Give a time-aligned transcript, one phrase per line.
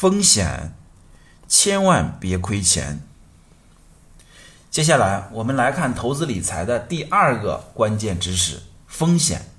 [0.00, 0.72] 风险，
[1.46, 3.02] 千万别亏钱。
[4.70, 9.50] 接下来，我们来看投资理财的第二个关键知识：风险。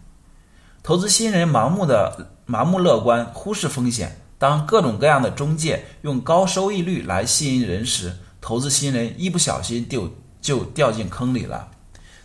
[0.82, 4.20] 投资新人盲目的盲目乐观，忽视风险。
[4.40, 10.12] 当各种各样的中介用高收益率来吸引人时，投资新人一不小心就
[10.42, 11.70] 就掉进坑里了。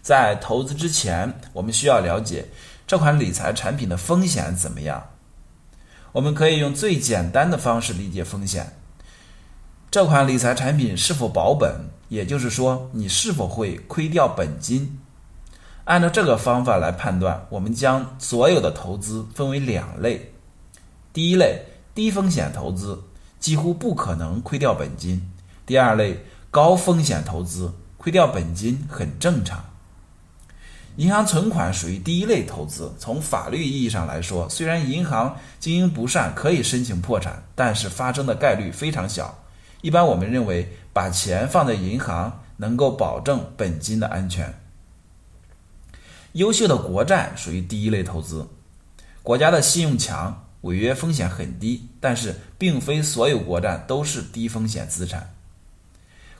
[0.00, 2.48] 在投资之前，我们需要了解
[2.86, 5.10] 这款理财产品的风险怎么样。
[6.16, 8.78] 我们可以用最简单的方式理解风险：
[9.90, 14.98] 这款理财产品是否保本，也就是说，你是否会亏掉本金。
[15.84, 20.32] 按照这个方法来判断，我们将所有的投资分为两类。
[21.12, 22.98] 第一类，低风险投资，
[23.38, 25.20] 几乎不可能亏掉本金；
[25.66, 29.62] 第二类，高风险投资，亏掉本金很正常。
[30.96, 32.90] 银行存款属于第一类投资。
[32.98, 39.38] 从法律意义上来说，虽然银行经营不善可以申请破产，但是发生的概率非常小。
[39.82, 44.52] 一般我们认为，把钱放在银行能够保证本金的安全。
[46.32, 48.48] 优秀的国债属于第一类投资，
[49.22, 51.88] 国家的信用强，违约风险很低。
[52.00, 55.34] 但是，并非所有国债都是低风险资产。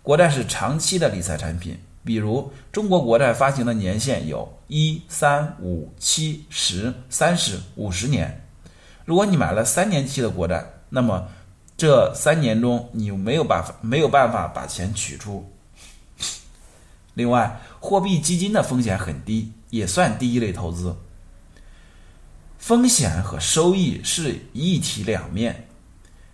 [0.03, 1.79] 国债是长期的理财产品。
[2.07, 8.47] 比如，中国国债发行的年限有一、三、五、七、十、三十、五十年。
[9.05, 11.27] 如果你买了三年期的国债，那么
[11.77, 15.45] 这三年中你没有办法没有办法把钱取出。
[17.15, 20.95] 另外，货币基金的风险很低，也算第一类投资。
[22.57, 25.67] 风险和收益是一体两面，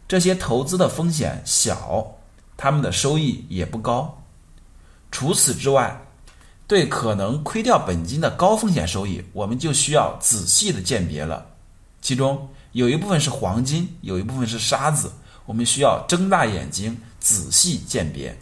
[0.06, 2.19] 这些投资的风险小，
[2.59, 4.22] 他们的收益也不高。
[5.13, 6.07] 除此之外，
[6.67, 11.49] 对可能亏掉本金的高风险收益，我们就需要仔细的鉴别了。
[12.01, 15.13] 其中有一部分是黄金，有一部分是沙子，
[15.45, 18.39] 我们需要睁大眼睛仔细鉴别。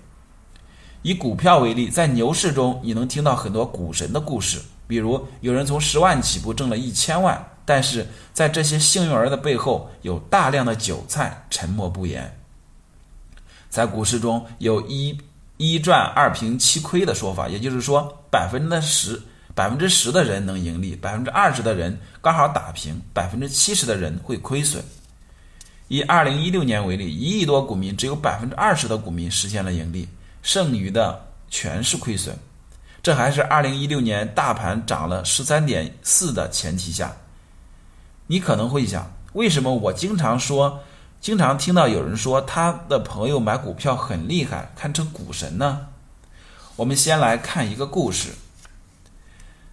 [1.03, 12.39] 以股票为例，在牛市中，你能听到很多股神的故事，比如有人从十万起步挣了一千万，但是在这些幸运儿的背后，有大量的韭菜沉默不言。
[13.69, 15.19] 在股市中有一。
[15.61, 19.21] 一赚二平七亏的说法，也就是说，百分之十
[19.55, 24.83] 百分之十的人能盈利，百分之二十的人刚好打平，百分之七十的人会亏损。
[25.89, 30.09] 以二零一六年为例，一亿多股民只有百分之二十的股民实现了盈利，
[30.43, 32.35] 剩余的全是亏损。
[33.03, 37.15] 这还是二零一六年大盘涨了十三点四的前提下。
[38.29, 40.83] 你可能会想，为什么我经常说？
[41.21, 45.87] 经常听到有人说他的朋友买股票很厉害，堪称股神呢。
[46.77, 48.31] 我们先来看一个故事。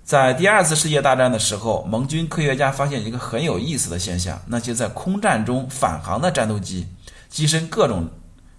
[0.03, 6.85] 在第二次世界大战的时候，盟军科学家发现一个很有意思的现象：那些在空战中返航的战斗机，
[7.29, 8.09] 机身各种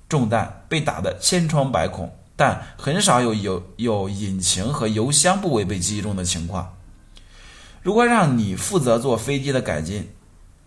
[0.09, 6.75] 中弹，被打得千疮百孔，但很少有有有引擎和油箱部位被击中的情况。
[7.83, 10.11] 如果让你负责做飞机的改进，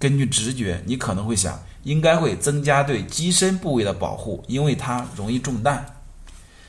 [0.01, 1.57] 根据直觉，你可能会想。
[1.83, 5.83] 应该会增加对机身部位的保护，因为它容易中弹。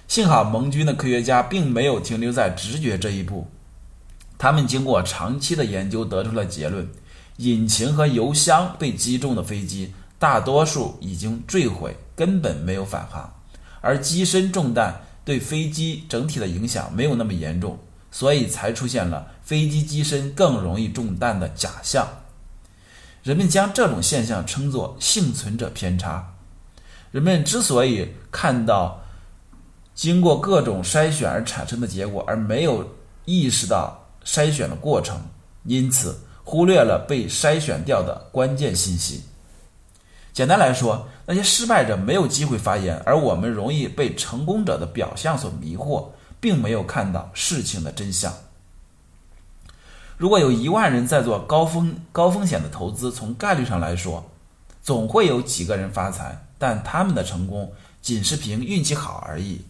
[0.09, 3.47] 幸好盟军的科学家并没有停留在直觉这一步，
[4.38, 6.88] 他们经过长期的研究得出了结论：
[7.37, 13.31] 引擎和油箱被击中的飞机大多数已经坠毁，根本没有返航；
[13.82, 17.78] 而机身中弹对飞机整体的影响没有那么严重，
[18.10, 22.09] 所以才出现了飞机机身更容易中弹的假象。
[23.22, 26.34] 人们将这种现象称作幸存者偏差。
[27.12, 29.00] 人们之所以看到
[29.94, 32.88] 经过各种筛选而产生的结果，而没有
[33.25, 35.21] 意识到筛选的过程，
[35.65, 39.22] 因此忽略了被筛选掉的关键信息。
[40.32, 46.09] 简单来说，那些失败者没有机会发言，而我们容易被成功者的表象所迷惑，
[46.41, 48.32] 并没有看到事情的真相。
[50.17, 54.31] 如果有一万人在做高风高风险的投资，从概率上来说，
[54.83, 59.64] 总会有几个人发财，但他们的成功仅是凭运气好而已。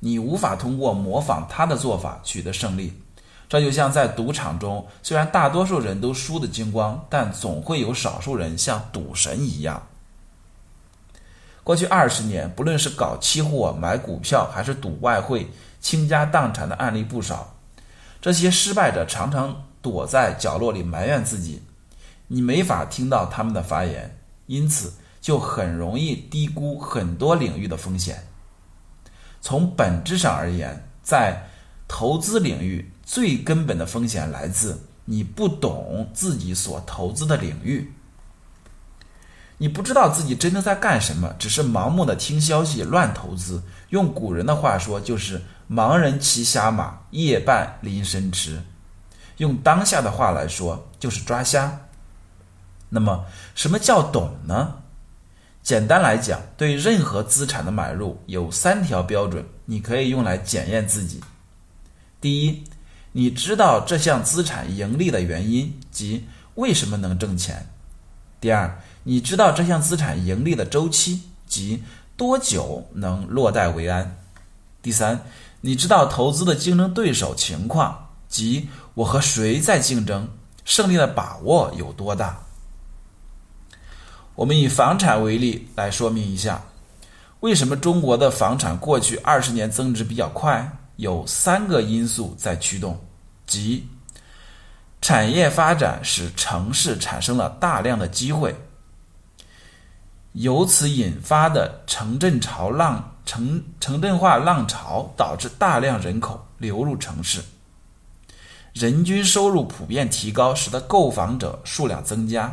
[0.00, 2.92] 你无法通过模仿他的做法取得胜利。
[3.48, 9.86] 这就像在赌场中，虽然大多数人都输得精光，但总会有少数人像赌神一样。
[11.62, 15.50] 过去二十年，不论是搞期货、买股票，还是赌外汇，
[15.80, 17.54] 倾家荡产的案例不少。
[18.20, 19.64] 这些失败者常常。
[19.84, 21.60] 躲在角落里埋怨自己，
[22.28, 24.16] 你没法听到他们的发言，
[24.46, 28.26] 因此就很容易低估很多领域的风险。
[29.42, 31.50] 从本质上而言，在
[31.86, 37.92] 投资领域最根本的风险来自你不懂自己所投资的领域。
[39.58, 43.62] 你不知道自己真的在干什么，只是盲目的听消息、乱投资。
[43.90, 45.40] 用古人的话说，就是
[45.70, 48.60] “盲人骑瞎马，夜半临深池”。
[49.38, 51.80] 用当下的话来说，就是抓瞎。
[52.88, 54.76] 那么，什么叫懂呢？
[55.62, 61.20] 简单来讲，对任何资产的买入有三条标准，你可以用来检验自己。
[62.20, 62.64] 第一，
[63.12, 67.66] 你知道这项资产盈利的原因及为什么能挣钱；
[68.40, 71.82] 第二，你知道这项资产盈利的周期及
[72.16, 74.04] 多久能落袋为安；
[74.82, 75.22] 第三，
[75.62, 78.03] 你知道投资的竞争对手情况
[78.34, 80.28] 即我和谁在竞争，
[80.64, 82.36] 胜利的把握有多大。
[84.34, 86.60] 我们以房产为例来说明一下，
[87.38, 90.68] 为什么中国的房产过去二十年增值比较快？
[90.96, 92.98] 有三个因素在驱动，
[93.46, 93.88] 即
[95.00, 98.52] 产业发展使城市产生了大量的机会，
[100.32, 107.40] 由此引发的城镇潮浪、城城镇化浪潮导致大量人口流入城市，
[108.74, 112.52] 人均收入普遍提高，使得购房者数量增加。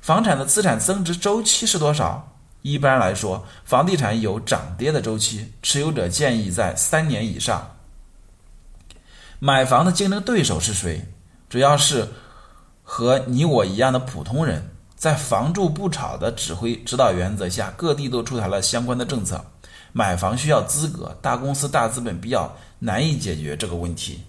[0.00, 2.32] 房产的资产增值周期是多少？
[2.62, 7.68] 一般来说，房地产有涨跌的周期，持有者建议在三年以上。
[9.40, 11.04] 买房的竞争对手是谁？
[11.48, 12.08] 主要是
[12.84, 14.64] 和你我一样的普通人。
[14.94, 19.44] 在“房住不炒”的指挥指导原则下，各地都出台了相关的政策。
[19.92, 24.22] 买房需要资格，大公司、大资本比较难以解决这个问题。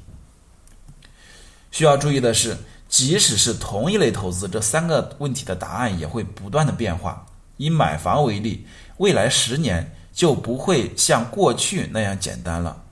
[1.72, 7.26] 需要注意的是，即使是同一类投资，这三个问题的答案也会不断的变化。
[7.58, 8.66] 以买房为例，
[8.98, 12.84] 未来十年就不会像过去那样简单了。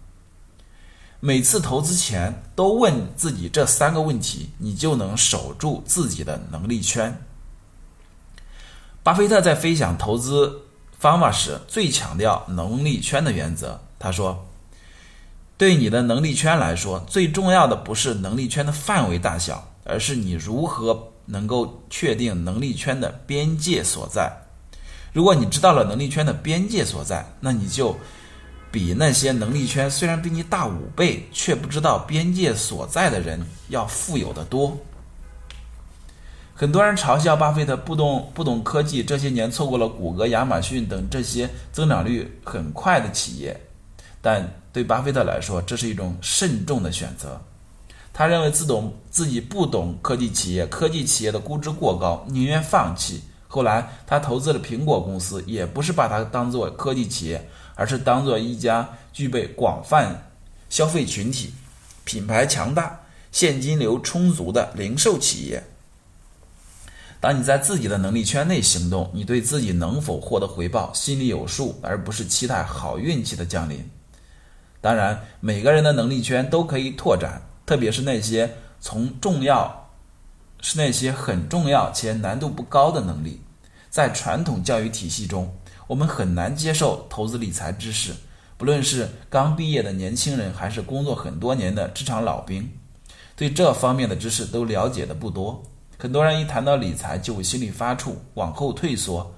[1.19, 7.15] 每次投资前都问自己这三个问题，你就能守住自己的能力圈。
[9.01, 10.61] 巴菲特在分享投资
[10.99, 13.79] 方法时，最强调能力圈的原则。
[13.97, 14.45] 他说
[15.57, 24.31] ：“对你的能力圈来说，最重要的不是能力圈的范围大小，而是你如何能够确定能力圈的边界所在。”
[25.13, 27.95] 如果你知道了能力圈的边界所在，那你就
[28.69, 34.77] 比那些能力圈虽然比你大五倍却不知道边界所在的人要富有的多。
[36.53, 43.57] 很多人嘲笑巴菲特不懂不懂科技，这些年错过了谷歌、亚马逊等这些增长率很快的企业，
[44.21, 47.39] 但对巴菲特来说，这是一种慎重的选择。
[48.11, 53.23] 他认为自懂自己不懂科技企业，科技企业的估值过高，宁愿放弃。
[53.47, 60.29] 后来，他投资了苹果公司，也不是把它当做科技企业，而是当做一家具备广泛
[60.69, 61.53] 消费群体、
[62.03, 62.99] 品牌强大、
[63.31, 65.63] 现金流充足的零售企业。
[67.21, 73.89] 当你在自己的能力圈内行动，你对自己能否获得回报心里有数，而不是期待好运气的降临。
[74.85, 79.89] 当然，每个人的能力圈都可以拓展，特别是那些从重要，
[80.61, 83.41] 是那些很重要且难度不高的能力。
[83.89, 85.51] 在传统教育体系中，
[85.87, 88.13] 我们很难接受投资理财知识，
[88.57, 92.71] 不论是刚毕业的年轻人，还是工作很多年的职场老兵，
[93.35, 95.63] 对这方面的知识都了解的不多。
[95.97, 99.33] 很多人一谈到理财就会心里发怵，往后退缩。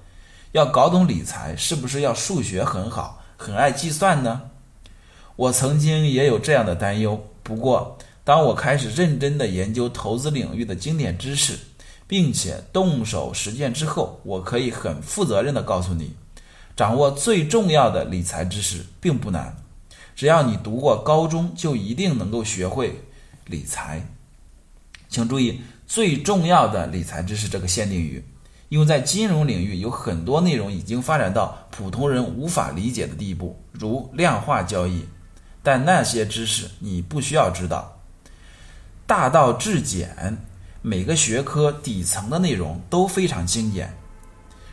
[0.52, 4.42] 要搞懂理财，是不是要数学很好，很爱计算呢？
[5.38, 7.24] 我曾经也有这样的担忧。
[7.44, 11.56] 不过，当我开始认真的研究投资领域的经典知识，
[12.08, 16.12] 并且动手实践之后，我可以很负责任的告诉你，
[16.74, 19.56] 掌握最重要的理财知识并不难，
[20.16, 23.00] 只要你读过高中，就一定能够学会
[23.46, 24.04] 理财。
[25.08, 28.24] 请注意，最重要的理财知识这个限定语，
[28.70, 35.04] 因为在金融领域有很多内容已经发展到普通人无法理解的地步，如量化交易，
[35.70, 38.00] 但那些知识你不需要知道，
[39.06, 40.38] 大道至简。
[40.80, 43.94] 每个学科底层的内容都非常精简。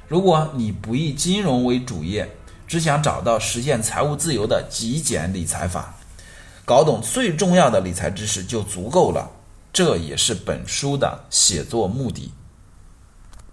[0.08, 2.26] 如果你不以金融为主业，
[2.66, 5.94] 只想找到实现财务自由的极简理财法，
[6.64, 9.30] 搞懂最重要的理财知识就足够了。
[9.74, 12.32] 这也是本书的写作目的。